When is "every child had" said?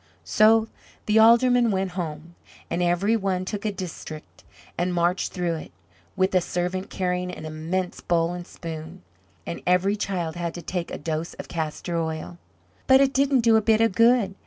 9.67-10.55